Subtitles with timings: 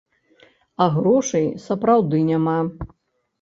[0.85, 2.57] А грошай сапраўды няма.